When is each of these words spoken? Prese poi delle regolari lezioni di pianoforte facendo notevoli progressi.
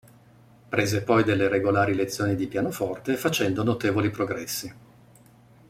Prese 0.69 1.03
poi 1.03 1.23
delle 1.23 1.47
regolari 1.47 1.93
lezioni 1.93 2.33
di 2.33 2.47
pianoforte 2.47 3.15
facendo 3.17 3.61
notevoli 3.63 4.09
progressi. 4.09 4.75